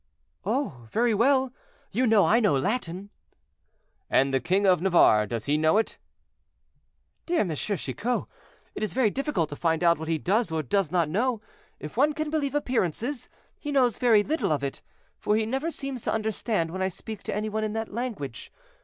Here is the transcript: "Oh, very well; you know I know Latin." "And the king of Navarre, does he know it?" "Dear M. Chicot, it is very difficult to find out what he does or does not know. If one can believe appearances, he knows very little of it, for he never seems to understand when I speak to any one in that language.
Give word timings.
"Oh, 0.45 0.87
very 0.89 1.13
well; 1.13 1.53
you 1.91 2.07
know 2.07 2.25
I 2.25 2.39
know 2.39 2.57
Latin." 2.57 3.11
"And 4.09 4.33
the 4.33 4.39
king 4.39 4.65
of 4.65 4.81
Navarre, 4.81 5.27
does 5.27 5.45
he 5.45 5.59
know 5.59 5.77
it?" 5.77 5.99
"Dear 7.27 7.41
M. 7.41 7.53
Chicot, 7.53 8.25
it 8.73 8.81
is 8.81 8.95
very 8.95 9.11
difficult 9.11 9.47
to 9.49 9.55
find 9.55 9.83
out 9.83 9.99
what 9.99 10.07
he 10.07 10.17
does 10.17 10.51
or 10.51 10.63
does 10.63 10.89
not 10.89 11.07
know. 11.07 11.39
If 11.79 11.97
one 11.97 12.13
can 12.13 12.31
believe 12.31 12.55
appearances, 12.55 13.29
he 13.59 13.71
knows 13.71 13.99
very 13.99 14.23
little 14.23 14.51
of 14.51 14.63
it, 14.63 14.81
for 15.19 15.35
he 15.35 15.45
never 15.45 15.69
seems 15.69 16.01
to 16.01 16.11
understand 16.11 16.71
when 16.71 16.81
I 16.81 16.87
speak 16.87 17.21
to 17.21 17.35
any 17.35 17.47
one 17.49 17.63
in 17.63 17.73
that 17.73 17.93
language. 17.93 18.51